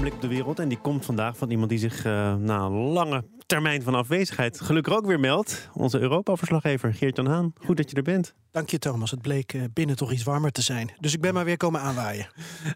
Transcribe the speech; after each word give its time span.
Blik 0.00 0.14
op 0.14 0.20
de 0.20 0.28
wereld. 0.28 0.58
En 0.58 0.68
die 0.68 0.78
komt 0.78 1.04
vandaag 1.04 1.36
van 1.36 1.50
iemand 1.50 1.70
die 1.70 1.78
zich 1.78 2.04
eh, 2.04 2.34
na 2.34 2.60
een 2.60 2.72
lange 2.72 3.24
termijn 3.46 3.82
van 3.82 3.94
afwezigheid 3.94 4.60
gelukkig 4.60 4.94
ook 4.94 5.06
weer 5.06 5.20
meldt. 5.20 5.68
Onze 5.74 5.98
Europa-verslaggever 5.98 6.94
Geert-Jan 6.94 7.26
Haan. 7.26 7.52
Goed 7.64 7.76
dat 7.76 7.90
je 7.90 7.96
er 7.96 8.02
bent. 8.02 8.34
Dank 8.50 8.70
je 8.70 8.78
Thomas. 8.78 9.10
Het 9.10 9.22
bleek 9.22 9.52
eh, 9.52 9.62
binnen 9.72 9.96
toch 9.96 10.12
iets 10.12 10.22
warmer 10.22 10.52
te 10.52 10.62
zijn. 10.62 10.90
Dus 10.98 11.14
ik 11.14 11.20
ben 11.20 11.34
maar 11.34 11.44
weer 11.44 11.56
komen 11.56 11.80
aanwaaien. 11.80 12.26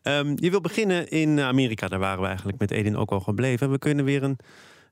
Ehm, 0.03 0.33
je 0.35 0.51
wil 0.51 0.61
beginnen 0.61 1.09
in 1.09 1.41
Amerika. 1.41 1.89
Daar 1.89 1.99
waren 1.99 2.21
we 2.21 2.27
eigenlijk 2.27 2.59
met 2.59 2.71
Edin 2.71 2.97
ook 2.97 3.11
al 3.11 3.21
gebleven. 3.21 3.71
We 3.71 3.79
kunnen 3.79 4.05
weer 4.05 4.23
een 4.23 4.39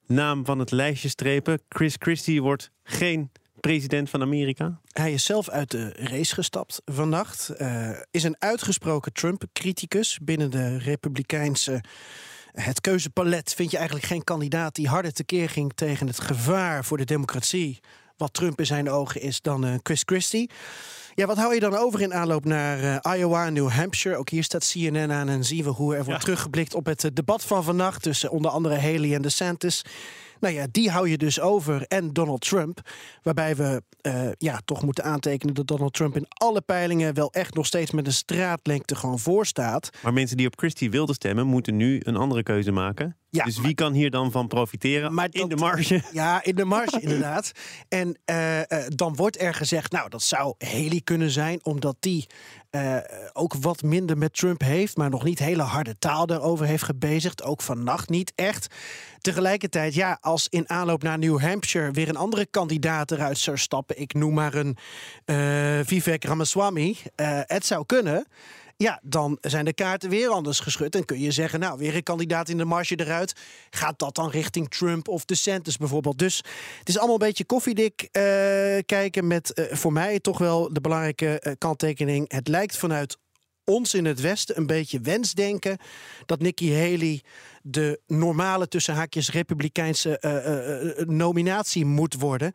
naam 0.07 0.45
van 0.45 0.59
het 0.59 0.71
lijstje 0.71 1.09
strepen. 1.09 1.61
Chris 1.69 1.97
Christie 1.99 2.43
wordt 2.43 2.71
geen 2.83 3.31
president 3.63 4.11
van 4.11 4.23
Amerika? 4.23 4.79
Hij 4.93 5.13
is 5.13 5.25
zelf 5.25 5.49
uit 5.49 5.71
de 5.71 5.93
race 5.93 6.35
gestapt 6.35 6.83
vannacht. 6.85 7.53
Uh, 7.59 7.91
is 8.11 8.23
een 8.23 8.37
uitgesproken 8.39 9.13
Trump-criticus 9.13 10.19
binnen 10.23 10.51
de 10.51 10.79
Republikeinse. 10.79 11.85
Het 12.53 12.81
keuzepalet 12.81 13.55
vind 13.55 13.71
je 13.71 13.77
eigenlijk 13.77 14.07
geen 14.07 14.25
kandidaat 14.25 14.75
die 14.75 14.89
harder 14.89 15.13
tekeer 15.13 15.49
ging 15.49 15.73
tegen 15.75 16.07
het 16.07 16.21
gevaar 16.21 16.85
voor 16.85 16.97
de 16.97 17.05
democratie. 17.05 17.81
Wat 18.17 18.33
Trump 18.33 18.59
in 18.59 18.67
zijn 18.67 18.91
ogen 18.91 19.21
is 19.21 19.41
dan 19.41 19.67
uh, 19.67 19.75
Chris 19.83 20.03
Christie. 20.05 20.51
Ja, 21.15 21.27
wat 21.27 21.37
hou 21.37 21.55
je 21.55 21.61
dan 21.61 21.75
over 21.75 22.01
in 22.01 22.15
aanloop 22.15 22.45
naar 22.45 22.79
uh, 23.05 23.17
Iowa 23.19 23.47
en 23.47 23.53
New 23.53 23.69
Hampshire? 23.69 24.17
Ook 24.17 24.31
hier 24.31 24.45
staat 24.45 24.69
CNN 24.69 25.13
aan 25.13 25.29
en 25.29 25.45
zien 25.45 25.65
we 25.65 25.71
hoe 25.71 25.95
er 25.95 26.05
wordt 26.05 26.21
ja. 26.21 26.25
teruggeblikt 26.25 26.75
op 26.75 26.87
het 26.87 27.11
debat 27.13 27.45
van 27.45 27.65
vannacht 27.65 28.03
tussen 28.03 28.31
onder 28.31 28.51
andere 28.51 28.75
Haley 28.75 29.15
en 29.15 29.23
DeSantis. 29.23 29.85
Nou 30.43 30.55
ja, 30.55 30.67
die 30.71 30.91
hou 30.91 31.09
je 31.09 31.19
dus 31.19 31.41
over. 31.41 31.85
En 31.89 32.13
Donald 32.13 32.41
Trump. 32.41 32.81
Waarbij 33.23 33.57
we 33.57 33.83
uh, 34.03 34.29
ja, 34.39 34.61
toch 34.65 34.83
moeten 34.83 35.05
aantekenen 35.05 35.55
dat 35.55 35.67
Donald 35.67 35.93
Trump 35.93 36.17
in 36.17 36.27
alle 36.29 36.61
peilingen 36.61 37.15
wel 37.15 37.33
echt 37.33 37.55
nog 37.55 37.67
steeds 37.67 37.91
met 37.91 38.07
een 38.07 38.13
straatlengte 38.13 38.95
gewoon 38.95 39.19
voor 39.19 39.47
staat. 39.47 39.91
Maar 40.03 40.13
mensen 40.13 40.37
die 40.37 40.47
op 40.47 40.59
Christie 40.59 40.91
wilden 40.91 41.15
stemmen, 41.15 41.47
moeten 41.47 41.77
nu 41.77 42.01
een 42.03 42.17
andere 42.17 42.43
keuze 42.43 42.73
maken. 42.73 43.17
Ja, 43.37 43.45
dus 43.45 43.55
wie 43.55 43.63
maar, 43.63 43.75
kan 43.75 43.93
hier 43.93 44.11
dan 44.11 44.31
van 44.31 44.49
profiteren? 44.49 45.15
Maar 45.15 45.29
in 45.31 45.49
de 45.49 45.57
marge? 45.57 46.03
Ja, 46.13 46.45
in 46.45 46.55
de 46.55 46.65
marge 46.65 47.01
inderdaad. 47.07 47.53
En 47.89 48.17
uh, 48.31 48.59
uh, 48.59 48.65
dan 48.89 49.15
wordt 49.15 49.41
er 49.41 49.55
gezegd, 49.55 49.93
nou, 49.93 50.09
dat 50.09 50.23
zou 50.23 50.55
Haley 50.59 51.01
kunnen 51.05 51.31
zijn, 51.31 51.65
omdat 51.65 51.97
die 52.01 52.27
uh, 52.71 52.97
ook 53.33 53.55
wat 53.55 53.83
minder 53.83 54.19
met 54.19 54.35
Trump 54.35 54.61
heeft, 54.61 54.97
maar 54.97 55.11
nog 55.11 55.25
niet 55.25 55.39
hele 55.39 55.63
harde 55.63 55.99
taal 55.99 56.27
daarover 56.27 56.67
heeft 56.67 56.83
gebezigd. 56.83 57.43
Ook 57.43 57.63
vannacht 57.63 58.09
niet 58.09 58.33
echt. 58.35 58.75
Tegelijkertijd, 59.21 59.95
ja, 59.95 60.19
als 60.21 60.49
in 60.49 60.69
aanloop 60.69 61.03
naar 61.03 61.19
New 61.19 61.41
Hampshire 61.41 61.91
weer 61.91 62.09
een 62.09 62.17
andere 62.17 62.47
kandidaat 62.47 63.11
eruit 63.11 63.39
zou 63.39 63.59
stappen, 63.59 64.01
ik 64.01 64.15
noem 64.15 64.35
maar 64.35 64.55
een 64.55 64.77
Vivek 65.87 66.25
Ramaswamy, 66.25 66.97
het 67.47 67.67
zou 67.67 67.87
kunnen 67.87 68.27
ja, 68.77 69.01
dan 69.03 69.39
zijn 69.41 69.65
de 69.65 69.73
kaarten 69.73 70.11
weer 70.11 70.29
anders 70.29 70.61
geschud. 70.61 70.95
En 70.95 71.05
kun 71.05 71.21
je 71.21 71.31
zeggen, 71.31 71.61
nou, 71.61 71.79
weer 71.79 71.95
een 71.95 72.03
kandidaat 72.03 72.49
in 72.49 72.57
de 72.57 72.65
marge 72.65 73.01
eruit. 73.01 73.33
Gaat 73.71 73.99
dat 73.99 74.15
dan 74.15 74.31
richting 74.31 74.71
Trump 74.71 75.09
of 75.09 75.25
DeSantis 75.25 75.77
bijvoorbeeld? 75.77 76.19
Dus 76.19 76.37
het 76.79 76.89
is 76.89 76.97
allemaal 76.97 77.21
een 77.21 77.27
beetje 77.27 77.45
koffiedik 77.45 78.03
uh, 78.03 78.11
kijken 78.87 79.27
met 79.27 79.53
uh, 79.55 79.65
voor 79.73 79.93
mij 79.93 80.21
toch 80.21 80.39
wel 80.39 80.73
de 80.73 80.81
belangrijke 80.81 81.43
uh, 81.43 81.53
kanttekening. 81.59 82.33
Het 82.33 82.49
lijkt 82.49 82.77
vanuit 82.77 83.17
ons 83.65 83.95
in 83.95 84.05
het 84.05 84.21
Westen 84.21 84.57
een 84.57 84.67
beetje 84.67 85.01
wensdenken 85.01 85.79
dat 86.27 86.41
Nikki 86.41 86.75
Haley 86.75 87.23
de 87.63 88.01
normale 88.07 88.69
tussen 88.69 88.95
haakjes 88.95 89.31
republikeinse 89.31 91.05
nominatie 91.07 91.85
moet 91.85 92.15
worden. 92.15 92.53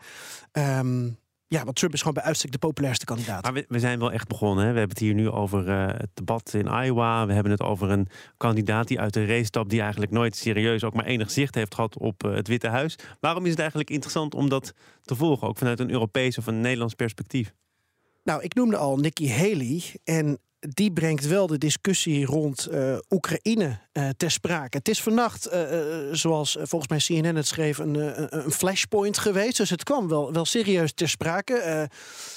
Um, 0.52 1.18
ja, 1.48 1.64
want 1.64 1.76
Trump 1.76 1.94
is 1.94 2.00
gewoon 2.00 2.14
bij 2.14 2.24
uitstek 2.24 2.52
de 2.52 2.58
populairste 2.58 3.06
kandidaat. 3.06 3.44
Maar 3.44 3.54
we, 3.54 3.66
we 3.68 3.80
zijn 3.80 4.00
wel 4.00 4.12
echt 4.12 4.28
begonnen. 4.28 4.66
Hè? 4.66 4.72
We 4.72 4.78
hebben 4.78 4.98
het 4.98 5.06
hier 5.06 5.14
nu 5.14 5.30
over 5.30 5.68
uh, 5.68 5.88
het 5.88 6.10
debat 6.14 6.54
in 6.54 6.68
Iowa. 6.68 7.26
We 7.26 7.34
hebben 7.34 7.52
het 7.52 7.62
over 7.62 7.90
een 7.90 8.08
kandidaat 8.38 8.88
die 8.88 9.00
uit 9.00 9.14
de 9.14 9.26
race 9.26 9.46
stapt... 9.46 9.70
die 9.70 9.82
eigenlijk 9.82 10.12
nooit 10.12 10.36
serieus 10.36 10.84
ook 10.84 10.94
maar 10.94 11.06
enig 11.06 11.32
zicht 11.32 11.56
heeft 11.56 11.76
gehad 11.76 11.98
op 11.98 12.24
uh, 12.24 12.34
het 12.34 12.48
Witte 12.48 12.68
Huis. 12.68 12.96
Waarom 13.20 13.44
is 13.44 13.50
het 13.50 13.60
eigenlijk 13.60 13.90
interessant 13.90 14.36
om 14.36 14.50
dat 14.50 14.74
te 15.02 15.16
volgen? 15.16 15.48
Ook 15.48 15.58
vanuit 15.58 15.80
een 15.80 15.92
Europees 15.92 16.38
of 16.38 16.48
een 16.48 16.62
Nederlands 16.62 16.94
perspectief? 16.94 17.54
Nou, 18.24 18.44
ik 18.44 18.54
noemde 18.54 18.78
al 18.78 18.98
Nikki 18.98 19.32
Haley. 19.32 19.84
En 20.04 20.40
die 20.60 20.92
brengt 20.92 21.28
wel 21.28 21.48
de 21.48 21.58
discussie 21.58 22.26
rond 22.26 22.68
uh, 22.72 22.98
Oekraïne 23.10 23.80
uh, 23.94 24.10
ter 24.18 24.32
sprake. 24.32 24.78
Het 24.78 24.88
is 24.88 25.02
vannacht, 25.02 25.54
uh, 25.54 25.64
zoals 26.12 26.58
volgens 26.62 26.88
mij 26.88 27.22
CNN 27.22 27.36
het 27.36 27.48
schreef, 27.48 27.78
een, 27.78 27.96
een, 28.36 28.52
flashpoint 28.52 29.18
geweest. 29.18 29.58
Dus 29.58 29.70
het 29.70 29.84
kwam 29.84 30.08
wel, 30.08 30.34
wel 30.34 30.46
serieus 30.46 30.94
ter 30.94 31.10
sprake. 31.10 31.90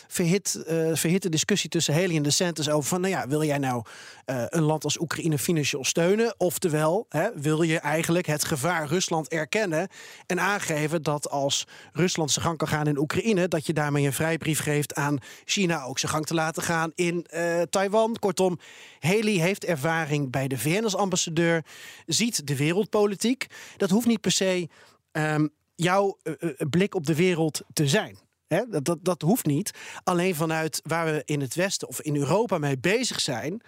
verhit, 0.08 0.64
verhitte 0.92 1.28
discussie 1.28 1.70
tussen 1.70 1.94
Haley 1.94 2.16
en 2.16 2.22
DeSantis 2.22 2.68
over 2.68 2.88
van... 2.88 3.00
nou 3.00 3.12
ja, 3.12 3.28
wil 3.28 3.44
jij 3.44 3.58
nou 3.58 3.84
een 4.24 4.62
land 4.62 4.84
als 4.84 5.00
Oekraïne 5.00 5.38
financieel 5.38 5.84
steunen? 5.84 6.34
Oftewel, 6.38 7.06
hè, 7.08 7.28
wil 7.34 7.62
je 7.62 7.78
eigenlijk 7.78 8.26
het 8.26 8.44
gevaar 8.44 8.86
Rusland 8.86 9.28
erkennen... 9.28 9.88
en 10.26 10.40
aangeven 10.40 11.02
dat 11.02 11.30
als 11.30 11.66
Rusland 11.92 12.30
zijn 12.30 12.44
gang 12.44 12.58
kan 12.58 12.68
gaan 12.68 12.86
in 12.86 12.98
Oekraïne... 12.98 13.48
dat 13.48 13.66
je 13.66 13.72
daarmee 13.72 14.06
een 14.06 14.12
vrijbrief 14.12 14.60
geeft 14.60 14.94
aan 14.94 15.18
China 15.44 15.84
ook 15.84 15.98
zijn 15.98 16.12
gang 16.12 16.26
te 16.26 16.34
laten 16.34 16.62
gaan 16.62 16.92
in 16.94 17.26
Taiwan... 17.70 18.09
Kortom, 18.18 18.58
Haley 18.98 19.32
heeft 19.32 19.64
ervaring 19.64 20.30
bij 20.30 20.48
de 20.48 20.58
VN 20.58 20.84
als 20.84 20.96
ambassadeur, 20.96 21.64
ziet 22.06 22.46
de 22.46 22.56
wereldpolitiek. 22.56 23.46
Dat 23.76 23.90
hoeft 23.90 24.06
niet 24.06 24.20
per 24.20 24.32
se 24.32 24.68
um, 25.12 25.50
jouw 25.74 26.16
uh, 26.22 26.34
blik 26.70 26.94
op 26.94 27.06
de 27.06 27.14
wereld 27.14 27.60
te 27.72 27.88
zijn. 27.88 28.18
Dat, 28.68 28.84
dat, 28.84 28.98
dat 29.02 29.22
hoeft 29.22 29.46
niet. 29.46 29.70
Alleen 30.04 30.34
vanuit 30.34 30.80
waar 30.84 31.06
we 31.06 31.22
in 31.24 31.40
het 31.40 31.54
Westen 31.54 31.88
of 31.88 32.00
in 32.00 32.16
Europa 32.16 32.58
mee 32.58 32.78
bezig 32.78 33.20
zijn. 33.20 33.60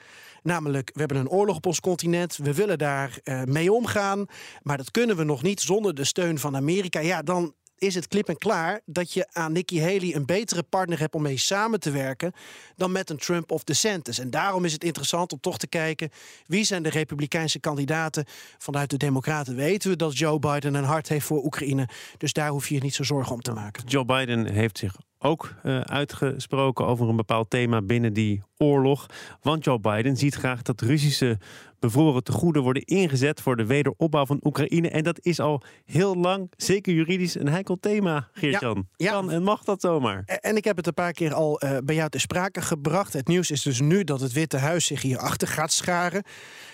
Namelijk, 0.43 0.91
we 0.95 0.99
hebben 0.99 1.17
een 1.17 1.29
oorlog 1.29 1.57
op 1.57 1.67
ons 1.67 1.81
continent. 1.81 2.37
We 2.37 2.55
willen 2.55 2.79
daar 2.79 3.19
uh, 3.25 3.43
mee 3.43 3.73
omgaan. 3.73 4.27
Maar 4.63 4.77
dat 4.77 4.91
kunnen 4.91 5.17
we 5.17 5.25
nog 5.25 5.43
niet 5.43 5.61
zonder 5.61 5.95
de 5.95 6.05
steun 6.05 6.39
van 6.39 6.57
Amerika. 6.57 7.01
Ja, 7.01 7.23
dan 7.23 7.55
is 7.83 7.95
het 7.95 8.09
klip 8.09 8.29
en 8.29 8.39
klaar 8.39 8.81
dat 8.85 9.13
je 9.13 9.27
aan 9.33 9.53
Nikki 9.53 9.81
Haley 9.81 10.15
een 10.15 10.27
betere 10.27 10.63
partner 10.63 10.99
hebt 10.99 11.15
om 11.15 11.23
mee 11.23 11.37
samen 11.37 11.81
te 11.81 11.91
werken 11.91 12.33
dan 12.77 12.93
met 12.93 13.11
een 13.11 13.17
Trump 13.17 13.51
of 13.51 13.65
DeSantis. 13.65 14.19
En 14.19 14.31
daarom 14.31 14.65
is 14.65 14.73
het 14.73 14.85
interessant 14.85 15.33
om 15.33 15.41
toch 15.41 15.59
te 15.59 15.67
kijken 15.67 16.11
wie 16.47 16.65
zijn 16.65 16.83
de 16.83 16.89
republikeinse 16.89 17.61
kandidaten. 17.61 18.25
Vanuit 18.59 18.91
de 18.91 18.97
Democraten 18.97 19.57
weten 19.57 19.91
we 19.91 19.97
dat 19.97 20.19
Joe 20.19 20.39
Biden 20.39 20.75
een 20.75 20.85
hart 20.85 21.09
heeft 21.09 21.27
voor 21.27 21.45
Oekraïne. 21.45 21.89
Dus 22.19 22.33
daar 22.33 22.49
hoef 22.49 22.69
je 22.69 22.75
je 22.75 22.81
niet 22.81 22.95
zo 22.95 23.03
zorgen 23.03 23.35
om 23.35 23.41
te 23.41 23.53
maken. 23.53 23.85
Joe 23.87 24.05
Biden 24.05 24.47
heeft 24.47 24.79
zich 24.79 24.97
ook 25.19 25.55
uh, 25.63 25.81
uitgesproken 25.81 26.87
over 26.87 27.09
een 27.09 27.17
bepaald 27.17 27.51
thema 27.51 27.83
binnen 27.83 28.13
die 28.13 28.43
oorlog. 28.57 29.07
Want 29.41 29.65
Joe 29.65 29.81
Biden 29.81 30.17
ziet 30.17 30.35
graag 30.35 30.63
dat 30.63 30.81
Russische 30.81 31.39
bevroren 31.83 32.23
tegoeden 32.23 32.63
worden 32.63 32.83
ingezet 32.83 33.41
voor 33.41 33.57
de 33.57 33.67
wederopbouw 33.67 34.27
van 34.27 34.41
Oekraïne. 34.43 34.89
En 34.89 35.03
dat 35.03 35.19
is 35.23 35.41
al 35.41 35.63
heel 35.85 36.17
lang, 36.17 36.53
zeker 36.57 36.95
juridisch, 36.95 37.35
een 37.35 37.49
heikel 37.49 37.77
thema, 37.81 38.29
Geert-Jan. 38.33 38.89
Ja, 38.97 39.07
ja. 39.07 39.13
Kan 39.13 39.31
en 39.31 39.43
mag 39.43 39.65
dat 39.65 39.81
zomaar? 39.81 40.23
En 40.25 40.57
ik 40.57 40.65
heb 40.65 40.77
het 40.77 40.87
een 40.87 40.95
paar 40.95 41.13
keer 41.13 41.35
al 41.35 41.65
uh, 41.65 41.77
bij 41.85 41.95
jou 41.95 42.09
ter 42.09 42.21
sprake 42.21 42.63
gebracht. 42.63 43.13
Het 43.13 43.29
nieuws 43.29 43.51
is 43.51 43.63
dus 43.63 43.81
nu 43.81 44.05
dat 44.05 44.21
het 44.21 44.33
Witte 44.33 44.57
Huis 44.57 44.87
zich 44.87 45.03
hierachter 45.03 45.49
gaat 45.49 45.73
scharen. 45.73 46.23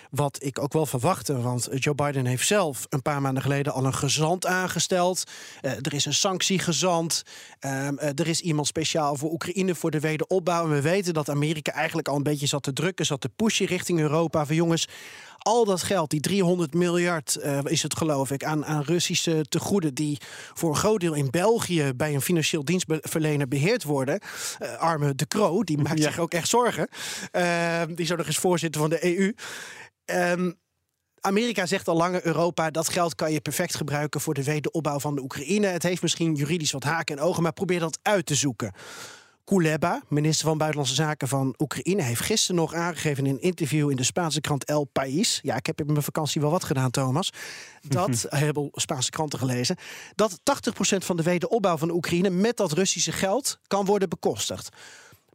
Wat 0.09 0.43
ik 0.43 0.59
ook 0.59 0.73
wel 0.73 0.85
verwachtte, 0.85 1.41
want 1.41 1.69
Joe 1.71 1.95
Biden 1.95 2.25
heeft 2.25 2.47
zelf 2.47 2.85
een 2.89 3.01
paar 3.01 3.21
maanden 3.21 3.43
geleden 3.43 3.73
al 3.73 3.85
een 3.85 3.93
gezant 3.93 4.45
aangesteld. 4.45 5.23
Uh, 5.61 5.71
er 5.71 5.93
is 5.93 6.05
een 6.05 6.13
sanctiegezant. 6.13 7.23
Uh, 7.65 7.87
er 8.01 8.27
is 8.27 8.41
iemand 8.41 8.67
speciaal 8.67 9.15
voor 9.15 9.31
Oekraïne 9.31 9.75
voor 9.75 9.91
de 9.91 9.99
wederopbouw. 9.99 10.63
En 10.63 10.69
we 10.69 10.81
weten 10.81 11.13
dat 11.13 11.29
Amerika 11.29 11.71
eigenlijk 11.71 12.07
al 12.07 12.15
een 12.15 12.23
beetje 12.23 12.47
zat 12.47 12.63
te 12.63 12.73
drukken, 12.73 13.05
zat 13.05 13.21
te 13.21 13.29
pushen 13.29 13.65
richting 13.65 13.99
Europa. 13.99 14.45
Van 14.45 14.55
jongens, 14.55 14.87
al 15.37 15.65
dat 15.65 15.83
geld, 15.83 16.09
die 16.09 16.19
300 16.19 16.73
miljard 16.73 17.37
uh, 17.43 17.59
is 17.63 17.83
het 17.83 17.97
geloof 17.97 18.31
ik, 18.31 18.43
aan, 18.43 18.65
aan 18.65 18.81
Russische 18.81 19.45
tegoeden 19.49 19.93
die 19.93 20.17
voor 20.53 20.69
een 20.69 20.75
groot 20.75 20.99
deel 20.99 21.13
in 21.13 21.29
België 21.29 21.91
bij 21.95 22.13
een 22.13 22.21
financieel 22.21 22.65
dienstverlener 22.65 23.47
beheerd 23.47 23.83
worden. 23.83 24.21
Uh, 24.59 24.75
arme 24.75 25.15
De 25.15 25.27
Croo, 25.27 25.63
die 25.63 25.77
maakt 25.83 25.97
ja. 25.97 26.03
zich 26.03 26.19
ook 26.19 26.33
echt 26.33 26.47
zorgen. 26.47 26.87
Uh, 27.31 27.81
die 27.87 28.05
is 28.05 28.11
ook 28.11 28.17
nog 28.17 28.27
eens 28.27 28.37
voorzitter 28.37 28.81
van 28.81 28.89
de 28.89 29.17
EU. 29.17 29.33
Um, 30.31 30.57
Amerika 31.21 31.65
zegt 31.65 31.87
al 31.87 31.95
langer 31.95 32.25
Europa 32.25 32.71
dat 32.71 32.89
geld 32.89 33.15
kan 33.15 33.31
je 33.31 33.41
perfect 33.41 33.75
gebruiken 33.75 34.21
voor 34.21 34.33
de 34.33 34.43
wederopbouw 34.43 34.99
van 34.99 35.15
de 35.15 35.21
Oekraïne. 35.21 35.67
Het 35.67 35.83
heeft 35.83 36.01
misschien 36.01 36.35
juridisch 36.35 36.71
wat 36.71 36.83
haken 36.83 37.17
en 37.17 37.23
ogen, 37.23 37.43
maar 37.43 37.53
probeer 37.53 37.79
dat 37.79 37.99
uit 38.01 38.25
te 38.25 38.35
zoeken. 38.35 38.73
Kuleba, 39.49 40.01
minister 40.07 40.47
van 40.47 40.57
Buitenlandse 40.57 40.95
Zaken 40.95 41.27
van 41.27 41.53
Oekraïne, 41.57 42.01
heeft 42.01 42.21
gisteren 42.21 42.55
nog 42.55 42.73
aangegeven 42.73 43.25
in 43.25 43.33
een 43.33 43.41
interview 43.41 43.89
in 43.89 43.95
de 43.95 44.03
Spaanse 44.03 44.41
krant 44.41 44.65
El 44.65 44.83
País. 44.83 45.39
Ja, 45.41 45.55
ik 45.55 45.65
heb 45.65 45.79
in 45.79 45.85
mijn 45.85 46.03
vakantie 46.03 46.41
wel 46.41 46.51
wat 46.51 46.63
gedaan, 46.63 46.91
Thomas. 46.91 47.31
Dat, 47.81 48.25
hebben 48.29 48.69
Spaanse 48.73 49.09
kranten 49.09 49.39
gelezen. 49.39 49.77
Dat 50.15 50.39
80% 50.39 50.97
van 50.97 51.17
de 51.17 51.23
wederopbouw 51.23 51.77
van 51.77 51.91
Oekraïne 51.91 52.29
met 52.29 52.57
dat 52.57 52.71
Russische 52.71 53.11
geld 53.11 53.59
kan 53.67 53.85
worden 53.85 54.09
bekostigd 54.09 54.69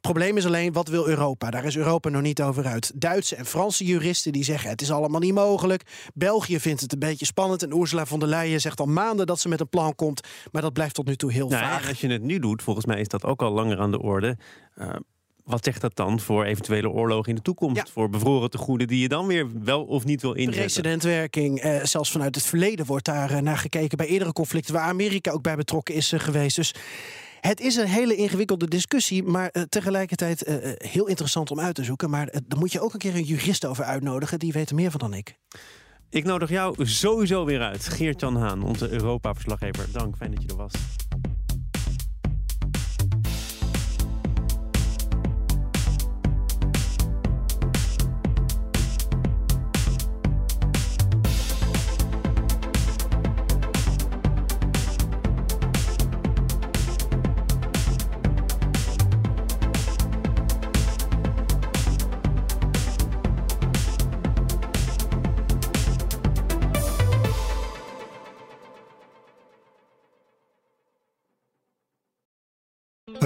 probleem 0.04 0.36
is 0.36 0.46
alleen, 0.46 0.72
wat 0.72 0.88
wil 0.88 1.08
Europa? 1.08 1.50
Daar 1.50 1.64
is 1.64 1.76
Europa 1.76 2.08
nog 2.08 2.22
niet 2.22 2.42
over 2.42 2.66
uit. 2.66 2.92
Duitse 2.94 3.36
en 3.36 3.46
Franse 3.46 3.84
juristen 3.84 4.32
die 4.32 4.44
zeggen 4.44 4.70
het 4.70 4.80
is 4.80 4.90
allemaal 4.90 5.20
niet 5.20 5.34
mogelijk. 5.34 5.82
België 6.14 6.60
vindt 6.60 6.80
het 6.80 6.92
een 6.92 6.98
beetje 6.98 7.26
spannend. 7.26 7.62
En 7.62 7.76
Ursula 7.80 8.06
von 8.06 8.18
der 8.18 8.28
Leyen 8.28 8.60
zegt 8.60 8.80
al 8.80 8.86
maanden 8.86 9.26
dat 9.26 9.40
ze 9.40 9.48
met 9.48 9.60
een 9.60 9.68
plan 9.68 9.94
komt. 9.94 10.20
Maar 10.52 10.62
dat 10.62 10.72
blijft 10.72 10.94
tot 10.94 11.06
nu 11.06 11.16
toe 11.16 11.32
heel 11.32 11.48
nou, 11.48 11.62
vaag. 11.62 11.88
Als 11.88 12.00
je 12.00 12.08
het 12.08 12.22
nu 12.22 12.38
doet, 12.38 12.62
volgens 12.62 12.86
mij 12.86 13.00
is 13.00 13.08
dat 13.08 13.24
ook 13.24 13.42
al 13.42 13.52
langer 13.52 13.78
aan 13.78 13.90
de 13.90 14.00
orde. 14.00 14.36
Uh, 14.78 14.88
wat 15.44 15.64
zegt 15.64 15.80
dat 15.80 15.96
dan 15.96 16.20
voor 16.20 16.44
eventuele 16.44 16.90
oorlogen 16.90 17.28
in 17.28 17.34
de 17.34 17.42
toekomst? 17.42 17.90
Voor 17.90 18.10
bevroren 18.10 18.50
tegoeden 18.50 18.86
die 18.86 19.00
je 19.00 19.08
dan 19.08 19.26
weer 19.26 19.46
wel 19.62 19.84
of 19.84 20.04
niet 20.04 20.22
wil 20.22 20.32
inzetten? 20.32 20.62
Precedentwerking. 20.62 21.60
Eh, 21.60 21.84
zelfs 21.84 22.10
vanuit 22.10 22.34
het 22.34 22.44
verleden 22.44 22.86
wordt 22.86 23.04
daar 23.04 23.30
eh, 23.30 23.40
naar 23.40 23.58
gekeken 23.58 23.96
bij 23.96 24.06
eerdere 24.06 24.32
conflicten 24.32 24.74
waar 24.74 24.88
Amerika 24.88 25.30
ook 25.30 25.42
bij 25.42 25.56
betrokken 25.56 25.94
is 25.94 26.12
eh, 26.12 26.20
geweest. 26.20 26.56
Dus 26.56 26.74
het 27.46 27.60
is 27.60 27.76
een 27.76 27.86
hele 27.86 28.16
ingewikkelde 28.16 28.68
discussie, 28.68 29.22
maar 29.22 29.50
uh, 29.52 29.62
tegelijkertijd 29.62 30.48
uh, 30.48 30.56
heel 30.76 31.06
interessant 31.06 31.50
om 31.50 31.60
uit 31.60 31.74
te 31.74 31.84
zoeken. 31.84 32.10
Maar 32.10 32.26
uh, 32.26 32.40
daar 32.46 32.58
moet 32.58 32.72
je 32.72 32.80
ook 32.80 32.92
een 32.92 32.98
keer 32.98 33.14
een 33.14 33.22
jurist 33.22 33.66
over 33.66 33.84
uitnodigen. 33.84 34.38
Die 34.38 34.52
weet 34.52 34.68
er 34.68 34.74
meer 34.74 34.90
van 34.90 35.00
dan 35.00 35.14
ik. 35.14 35.38
Ik 36.10 36.24
nodig 36.24 36.50
jou 36.50 36.86
sowieso 36.86 37.44
weer 37.44 37.60
uit. 37.60 37.88
Geert-Jan 37.88 38.36
Haan, 38.36 38.62
onze 38.62 38.88
Europa-verslaggever. 38.88 39.86
Dank, 39.92 40.16
fijn 40.16 40.30
dat 40.30 40.42
je 40.42 40.48
er 40.48 40.56
was. 40.56 40.72